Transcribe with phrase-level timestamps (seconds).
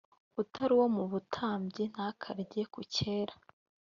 [0.41, 3.35] utari uwo mu batambyi ntakarye ku cyera